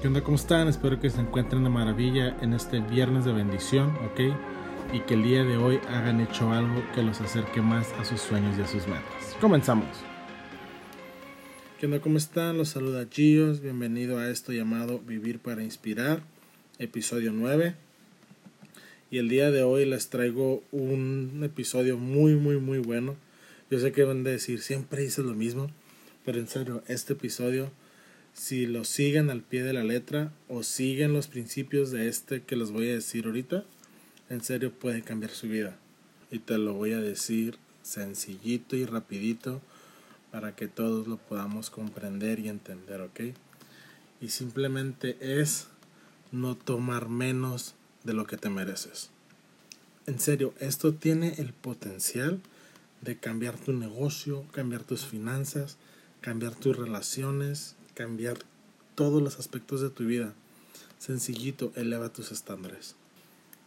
[0.00, 0.22] ¿Qué onda?
[0.22, 0.68] ¿Cómo están?
[0.68, 4.20] Espero que se encuentren de maravilla en este viernes de bendición, ¿ok?
[4.92, 8.20] Y que el día de hoy hagan hecho algo que los acerque más a sus
[8.20, 9.34] sueños y a sus metas.
[9.40, 9.88] Comenzamos.
[11.80, 12.00] ¿Qué onda?
[12.00, 12.58] ¿Cómo están?
[12.58, 13.62] Los saluda Gios.
[13.62, 16.22] Bienvenido a esto llamado Vivir para Inspirar,
[16.78, 17.74] episodio 9.
[19.10, 23.16] Y el día de hoy les traigo un episodio muy, muy, muy bueno.
[23.70, 25.70] Yo sé que van a decir, siempre dices lo mismo,
[26.22, 27.70] pero en serio, este episodio
[28.36, 32.54] si lo siguen al pie de la letra o siguen los principios de este que
[32.54, 33.64] les voy a decir ahorita,
[34.28, 35.76] en serio puede cambiar su vida.
[36.30, 39.62] Y te lo voy a decir sencillito y rapidito
[40.30, 43.20] para que todos lo podamos comprender y entender, ¿ok?
[44.20, 45.68] Y simplemente es
[46.30, 47.74] no tomar menos
[48.04, 49.08] de lo que te mereces.
[50.06, 52.40] En serio, esto tiene el potencial
[53.00, 55.78] de cambiar tu negocio, cambiar tus finanzas,
[56.20, 58.38] cambiar tus relaciones, cambiar
[58.94, 60.34] todos los aspectos de tu vida.
[60.98, 62.94] Sencillito, eleva tus estándares.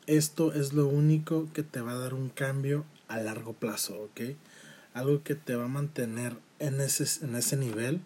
[0.05, 4.35] Esto es lo único que te va a dar un cambio a largo plazo, ¿ok?
[4.93, 8.01] Algo que te va a mantener en ese, en ese nivel,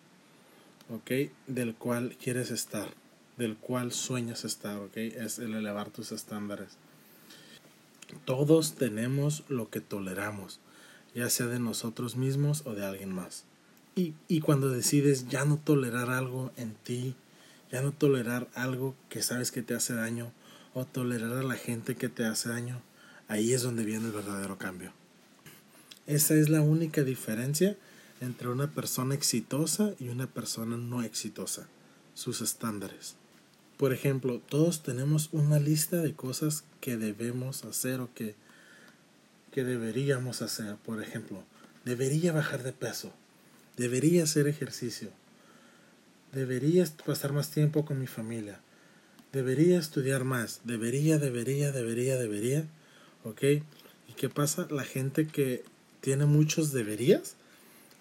[0.89, 1.29] ¿ok?
[1.47, 2.89] Del cual quieres estar,
[3.37, 4.97] del cual sueñas estar, ¿ok?
[4.97, 6.77] Es el elevar tus estándares.
[8.25, 10.59] Todos tenemos lo que toleramos,
[11.15, 13.45] ya sea de nosotros mismos o de alguien más.
[13.95, 17.15] Y, y cuando decides ya no tolerar algo en ti,
[17.71, 20.31] ya no tolerar algo que sabes que te hace daño,
[20.73, 22.81] o tolerar a la gente que te hace daño,
[23.27, 24.91] ahí es donde viene el verdadero cambio.
[26.07, 27.77] Esa es la única diferencia
[28.19, 31.67] entre una persona exitosa y una persona no exitosa,
[32.13, 33.15] sus estándares.
[33.77, 38.35] Por ejemplo, todos tenemos una lista de cosas que debemos hacer o que,
[39.51, 40.75] que deberíamos hacer.
[40.77, 41.43] Por ejemplo,
[41.85, 43.13] debería bajar de peso
[43.77, 45.09] Debería hacer ejercicio.
[46.31, 48.59] Debería pasar más tiempo con mi familia.
[49.31, 50.61] Debería estudiar más.
[50.63, 52.65] Debería, debería, debería, debería.
[53.23, 53.43] ¿Ok?
[53.43, 54.67] ¿Y qué pasa?
[54.69, 55.63] La gente que
[56.01, 57.35] tiene muchos deberías,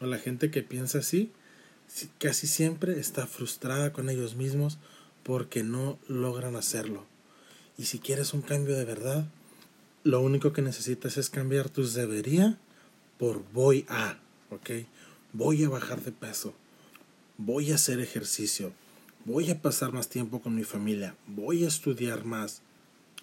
[0.00, 1.30] o la gente que piensa así,
[2.18, 4.78] casi siempre está frustrada con ellos mismos
[5.22, 7.06] porque no logran hacerlo.
[7.78, 9.26] Y si quieres un cambio de verdad,
[10.04, 12.58] lo único que necesitas es cambiar tus debería
[13.18, 14.18] por voy a,
[14.50, 14.70] ¿ok?
[15.32, 16.54] Voy a bajar de peso,
[17.38, 18.72] voy a hacer ejercicio,
[19.24, 22.62] voy a pasar más tiempo con mi familia, voy a estudiar más.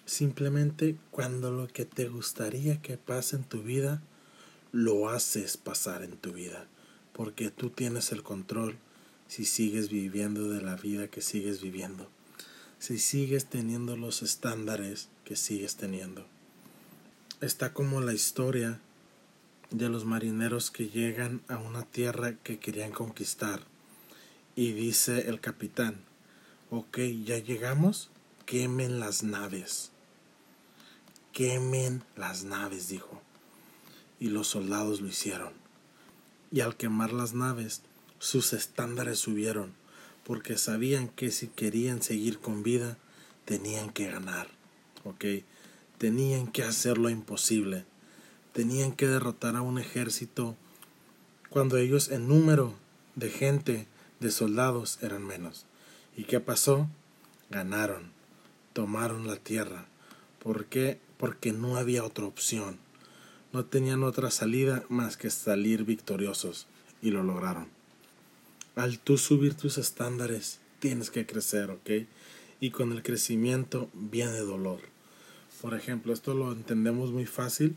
[0.06, 4.02] Simplemente cuando lo que te gustaría que pase en tu vida,
[4.72, 6.66] lo haces pasar en tu vida,
[7.12, 8.76] porque tú tienes el control
[9.28, 12.08] si sigues viviendo de la vida que sigues viviendo,
[12.80, 16.26] si sigues teniendo los estándares que sigues teniendo.
[17.40, 18.80] Está como la historia
[19.70, 23.60] de los marineros que llegan a una tierra que querían conquistar.
[24.56, 26.02] Y dice el capitán,
[26.70, 28.10] ok, ya llegamos,
[28.46, 29.92] quemen las naves.
[31.32, 33.22] Quemen las naves, dijo.
[34.18, 35.52] Y los soldados lo hicieron.
[36.50, 37.82] Y al quemar las naves,
[38.18, 39.72] sus estándares subieron,
[40.24, 42.98] porque sabían que si querían seguir con vida,
[43.44, 44.48] tenían que ganar.
[45.04, 45.24] ¿Ok?
[45.96, 47.84] Tenían que hacer lo imposible
[48.52, 50.56] tenían que derrotar a un ejército
[51.48, 52.74] cuando ellos en número
[53.16, 53.86] de gente,
[54.20, 55.66] de soldados, eran menos.
[56.16, 56.88] ¿Y qué pasó?
[57.50, 58.12] Ganaron,
[58.72, 59.86] tomaron la tierra.
[60.38, 61.00] ¿Por qué?
[61.16, 62.78] Porque no había otra opción.
[63.52, 66.66] No tenían otra salida más que salir victoriosos
[67.02, 67.68] y lo lograron.
[68.76, 71.90] Al tú subir tus estándares, tienes que crecer, ¿ok?
[72.60, 74.80] Y con el crecimiento viene dolor.
[75.60, 77.76] Por ejemplo, esto lo entendemos muy fácil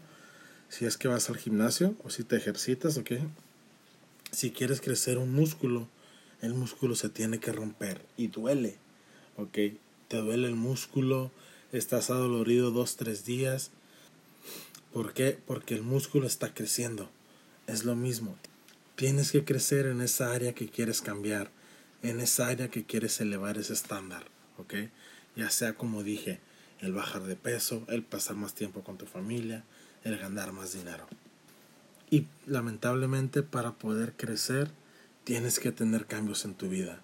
[0.73, 3.11] si es que vas al gimnasio o si te ejercitas, ¿ok?
[4.31, 5.87] Si quieres crecer un músculo,
[6.41, 8.77] el músculo se tiene que romper y duele,
[9.37, 9.55] ¿ok?
[10.07, 11.29] Te duele el músculo,
[11.71, 13.69] estás adolorido dos, tres días.
[14.91, 15.37] ¿Por qué?
[15.45, 17.07] Porque el músculo está creciendo.
[17.67, 18.35] Es lo mismo.
[18.95, 21.51] Tienes que crecer en esa área que quieres cambiar,
[22.01, 24.23] en esa área que quieres elevar ese estándar,
[24.57, 24.73] ¿ok?
[25.35, 26.39] Ya sea como dije,
[26.79, 29.63] el bajar de peso, el pasar más tiempo con tu familia,
[30.03, 31.05] el ganar más dinero.
[32.09, 34.71] Y lamentablemente para poder crecer
[35.23, 37.01] tienes que tener cambios en tu vida.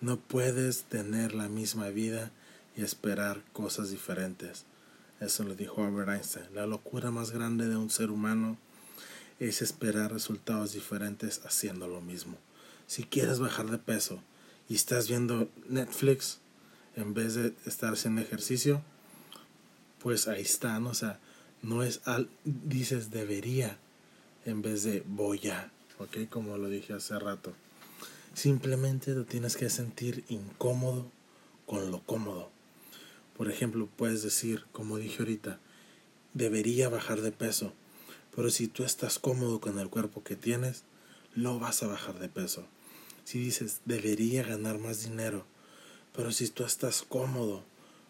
[0.00, 2.30] No puedes tener la misma vida
[2.76, 4.64] y esperar cosas diferentes.
[5.20, 6.46] Eso lo dijo Albert Einstein.
[6.54, 8.56] La locura más grande de un ser humano
[9.38, 12.38] es esperar resultados diferentes haciendo lo mismo.
[12.86, 14.22] Si quieres bajar de peso
[14.68, 16.38] y estás viendo Netflix
[16.96, 18.82] en vez de estar haciendo ejercicio,
[19.98, 20.90] pues ahí está, ¿no?
[20.90, 21.20] O sea,
[21.62, 23.78] no es al, dices debería
[24.44, 26.28] en vez de voy a, ¿ok?
[26.28, 27.52] Como lo dije hace rato.
[28.34, 31.10] Simplemente te tienes que sentir incómodo
[31.66, 32.50] con lo cómodo.
[33.36, 35.58] Por ejemplo, puedes decir, como dije ahorita,
[36.34, 37.72] debería bajar de peso.
[38.34, 40.84] Pero si tú estás cómodo con el cuerpo que tienes,
[41.34, 42.66] no vas a bajar de peso.
[43.24, 45.44] Si dices, debería ganar más dinero.
[46.14, 47.64] Pero si tú estás cómodo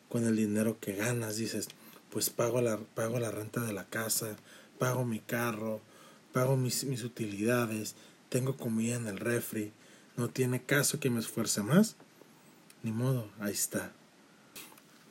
[0.08, 1.68] con el dinero que ganas, dices,
[2.10, 4.36] pues pago la, pago la renta de la casa,
[4.78, 5.80] pago mi carro,
[6.32, 7.94] pago mis, mis utilidades,
[8.28, 9.72] tengo comida en el refri,
[10.16, 11.96] no tiene caso que me esfuerce más.
[12.82, 13.92] Ni modo, ahí está.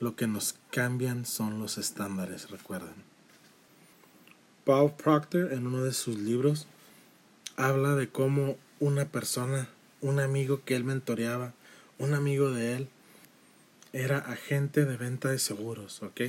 [0.00, 2.94] Lo que nos cambian son los estándares, recuerden.
[4.64, 6.66] Paul Proctor en uno de sus libros
[7.56, 9.68] habla de cómo una persona,
[10.00, 11.52] un amigo que él mentoreaba,
[11.98, 12.88] un amigo de él,
[13.92, 16.20] era agente de venta de seguros, ¿ok?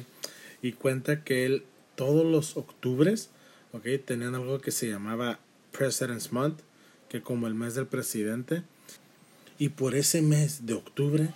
[0.61, 1.65] Y cuenta que él
[1.95, 3.29] todos los octubres,
[3.73, 3.85] ¿ok?
[4.05, 5.39] Tenían algo que se llamaba
[5.71, 6.61] President's Month,
[7.09, 8.63] que como el mes del presidente,
[9.57, 11.33] y por ese mes de octubre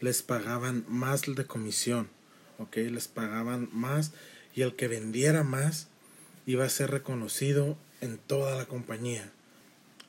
[0.00, 2.08] les pagaban más de comisión,
[2.58, 2.76] ¿ok?
[2.76, 4.12] Les pagaban más
[4.54, 5.88] y el que vendiera más
[6.46, 9.32] iba a ser reconocido en toda la compañía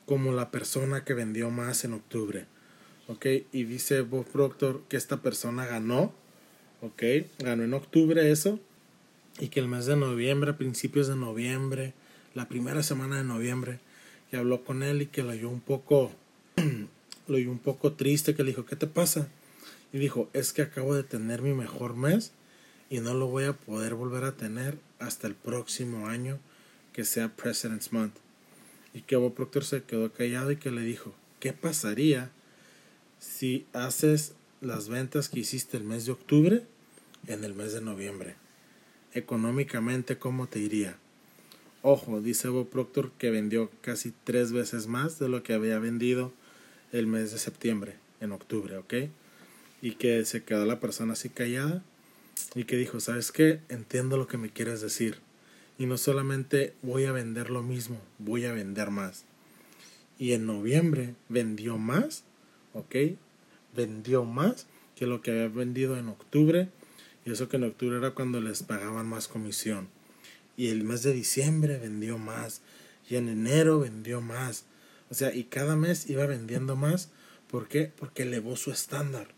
[0.06, 2.46] como la persona que vendió más en octubre.
[3.08, 3.26] ¿Ok?
[3.52, 6.14] Y dice Bob Proctor que esta persona ganó.
[6.84, 7.02] ¿Ok?
[7.38, 8.60] Ganó en octubre eso.
[9.40, 11.94] Y que el mes de noviembre, principios de noviembre,
[12.34, 13.80] la primera semana de noviembre,
[14.30, 16.12] que habló con él y que lo oyó un poco,
[17.26, 19.28] lo oyó un poco triste, que le dijo, ¿qué te pasa?
[19.92, 22.32] Y dijo, es que acabo de tener mi mejor mes
[22.90, 26.38] y no lo voy a poder volver a tener hasta el próximo año
[26.92, 28.14] que sea President's Month.
[28.92, 32.30] Y que Bob Proctor se quedó callado y que le dijo, ¿qué pasaría
[33.18, 36.64] si haces las ventas que hiciste el mes de octubre
[37.26, 38.36] en el mes de noviembre?
[39.12, 40.96] Económicamente, ¿cómo te iría?
[41.82, 46.32] Ojo, dice Bob Proctor que vendió casi tres veces más de lo que había vendido
[46.92, 48.94] el mes de septiembre, en octubre, ¿ok?
[49.82, 51.82] Y que se quedó la persona así callada
[52.54, 53.60] y que dijo, ¿sabes qué?
[53.68, 55.18] Entiendo lo que me quieres decir.
[55.78, 59.24] Y no solamente voy a vender lo mismo, voy a vender más.
[60.18, 62.24] Y en noviembre vendió más,
[62.72, 62.94] ¿ok?
[63.76, 66.68] Vendió más que lo que había vendido en octubre.
[67.24, 69.88] Y eso que en octubre era cuando les pagaban más comisión.
[70.56, 72.60] Y el mes de diciembre vendió más.
[73.08, 74.64] Y en enero vendió más.
[75.10, 77.10] O sea, y cada mes iba vendiendo más.
[77.50, 77.92] ¿Por qué?
[77.96, 79.28] Porque elevó su estándar.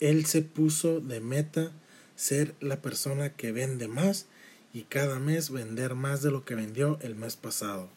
[0.00, 1.72] Él se puso de meta
[2.14, 4.26] ser la persona que vende más
[4.72, 7.88] y cada mes vender más de lo que vendió el mes pasado.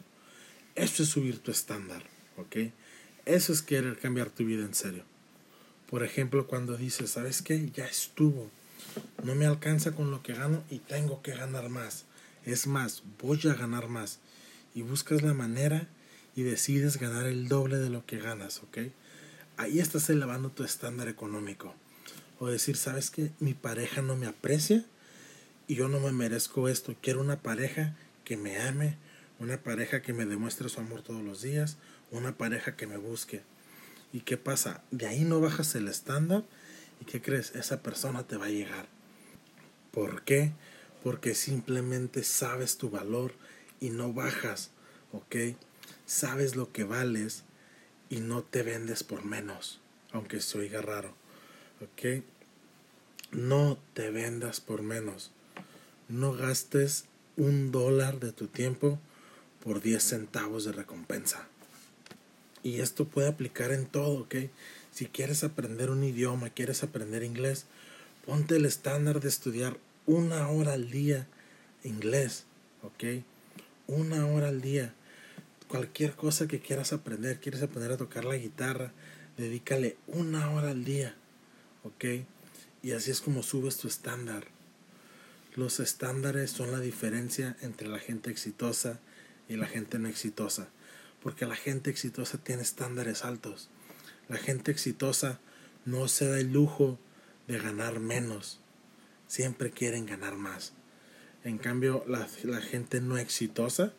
[0.74, 2.02] Eso es subir tu estándar,
[2.36, 2.72] ¿ok?
[3.26, 5.04] Eso es querer cambiar tu vida en serio.
[5.90, 7.70] Por ejemplo, cuando dices, ¿sabes qué?
[7.70, 8.50] Ya estuvo.
[9.22, 12.04] No me alcanza con lo que gano y tengo que ganar más.
[12.44, 14.18] Es más, voy a ganar más.
[14.74, 15.88] Y buscas la manera
[16.34, 18.78] y decides ganar el doble de lo que ganas, ¿ok?
[19.56, 21.74] Ahí estás elevando tu estándar económico
[22.38, 23.30] o decir, ¿sabes qué?
[23.38, 24.84] Mi pareja no me aprecia
[25.68, 26.96] y yo no me merezco esto.
[27.00, 27.94] Quiero una pareja
[28.24, 28.96] que me ame,
[29.38, 31.76] una pareja que me demuestre su amor todos los días,
[32.10, 33.42] una pareja que me busque.
[34.12, 34.82] ¿Y qué pasa?
[34.90, 36.44] De ahí no bajas el estándar
[37.02, 37.56] y ¿qué crees?
[37.56, 38.86] Esa persona te va a llegar.
[39.90, 40.52] ¿Por qué?
[41.02, 43.34] Porque simplemente sabes tu valor
[43.80, 44.70] y no bajas,
[45.10, 45.56] ¿ok?
[46.06, 47.42] Sabes lo que vales
[48.08, 49.80] y no te vendes por menos,
[50.12, 51.16] aunque se oiga raro,
[51.80, 52.22] ¿ok?
[53.32, 55.32] No te vendas por menos.
[56.08, 57.06] No gastes
[57.36, 59.00] un dólar de tu tiempo
[59.64, 61.48] por 10 centavos de recompensa.
[62.62, 64.36] Y esto puede aplicar en todo, ¿ok?
[64.92, 67.64] Si quieres aprender un idioma, quieres aprender inglés,
[68.26, 71.26] ponte el estándar de estudiar una hora al día
[71.82, 72.44] inglés,
[72.82, 73.24] ¿ok?
[73.86, 74.94] Una hora al día.
[75.68, 78.92] Cualquier cosa que quieras aprender, quieres aprender a tocar la guitarra,
[79.38, 81.16] dedícale una hora al día,
[81.84, 82.04] ¿ok?
[82.82, 84.44] Y así es como subes tu estándar.
[85.54, 89.00] Los estándares son la diferencia entre la gente exitosa
[89.48, 90.68] y la gente no exitosa.
[91.22, 93.68] Porque la gente exitosa tiene estándares altos.
[94.28, 95.40] La gente exitosa
[95.84, 96.98] no se da el lujo
[97.48, 98.60] de ganar menos.
[99.26, 100.72] Siempre quieren ganar más.
[101.44, 103.92] En cambio, la, la gente no exitosa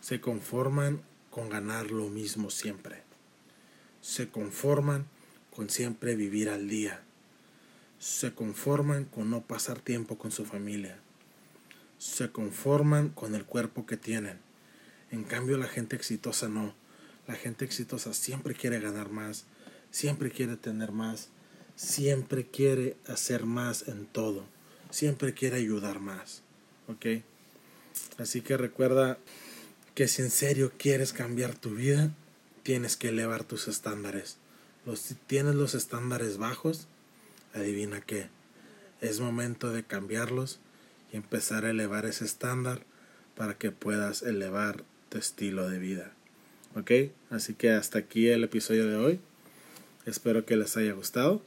[0.00, 3.02] se conforman con ganar lo mismo siempre.
[4.00, 5.06] Se conforman
[5.54, 7.02] con siempre vivir al día
[7.98, 10.98] se conforman con no pasar tiempo con su familia.
[11.98, 14.38] Se conforman con el cuerpo que tienen.
[15.10, 16.74] En cambio la gente exitosa no.
[17.26, 19.46] La gente exitosa siempre quiere ganar más,
[19.90, 21.28] siempre quiere tener más,
[21.76, 24.44] siempre quiere hacer más en todo,
[24.90, 26.42] siempre quiere ayudar más.
[26.88, 27.22] ¿Ok?
[28.18, 29.18] Así que recuerda
[29.94, 32.12] que si en serio quieres cambiar tu vida,
[32.62, 34.36] tienes que elevar tus estándares.
[34.86, 36.86] Los, si tienes los estándares bajos,
[37.54, 38.28] adivina qué,
[39.00, 40.60] es momento de cambiarlos
[41.12, 42.82] y empezar a elevar ese estándar
[43.36, 46.12] para que puedas elevar tu estilo de vida.
[46.74, 46.90] ¿Ok?
[47.30, 49.20] Así que hasta aquí el episodio de hoy.
[50.08, 51.42] Espero que les haya gustado.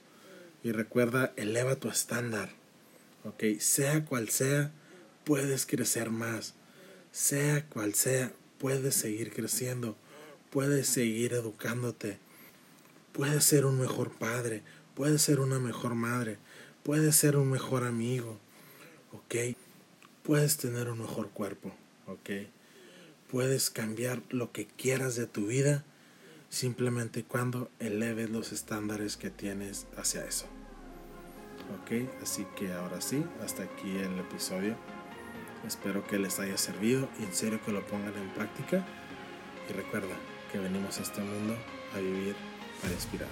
[0.63, 2.51] Y recuerda, eleva tu estándar.
[3.23, 3.43] ¿Ok?
[3.59, 4.71] Sea cual sea,
[5.23, 6.53] puedes crecer más.
[7.11, 9.97] Sea cual sea, puedes seguir creciendo.
[10.51, 12.19] Puedes seguir educándote.
[13.13, 14.61] Puedes ser un mejor padre.
[14.93, 16.37] Puedes ser una mejor madre.
[16.83, 18.37] Puedes ser un mejor amigo.
[19.11, 19.57] ¿Ok?
[20.21, 21.73] Puedes tener un mejor cuerpo.
[22.05, 22.29] ¿Ok?
[23.31, 25.83] Puedes cambiar lo que quieras de tu vida
[26.51, 30.45] simplemente cuando eleves los estándares que tienes hacia eso.
[31.81, 34.75] Ok, así que ahora sí, hasta aquí el episodio.
[35.65, 38.85] Espero que les haya servido y en serio que lo pongan en práctica.
[39.69, 40.15] Y recuerda
[40.51, 41.55] que venimos a este mundo
[41.95, 42.35] a vivir
[42.81, 43.29] para inspirar.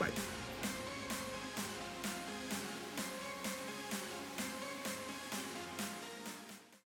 [0.00, 0.41] Bye.